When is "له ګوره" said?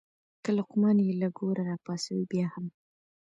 1.21-1.61